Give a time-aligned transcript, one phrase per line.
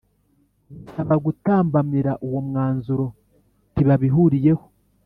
[0.75, 3.05] Gusaba gutambamira uwo mwanzuro
[3.73, 4.63] ntibabihuriyeho